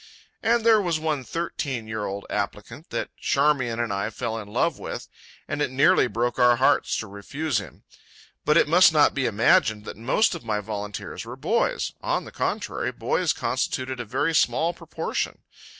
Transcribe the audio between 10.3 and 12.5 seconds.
of my volunteers were boys; on the